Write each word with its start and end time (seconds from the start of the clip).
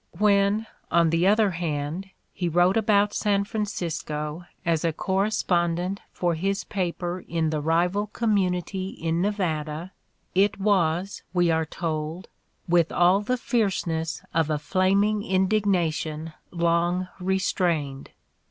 When, 0.17 0.65
on 0.89 1.11
the 1.11 1.27
other 1.27 1.51
hand, 1.51 2.09
he 2.33 2.49
wrote 2.49 2.75
about 2.75 3.13
San 3.13 3.43
Francisco 3.43 4.45
as 4.65 4.83
a 4.83 4.91
correspondent 4.91 5.99
for 6.11 6.33
his 6.33 6.63
paper 6.63 7.23
in 7.27 7.51
the 7.51 7.61
rival 7.61 8.07
community 8.07 8.89
in 8.99 9.21
Nevada, 9.21 9.91
it 10.33 10.59
was, 10.59 11.21
we 11.35 11.51
are 11.51 11.67
told, 11.67 12.29
"with 12.67 12.91
all 12.91 13.21
the 13.21 13.37
fierceness 13.37 14.23
of 14.33 14.49
a 14.49 14.57
flaming 14.57 15.21
indignation 15.21 16.33
long 16.51 17.07
restrained." 17.19 18.09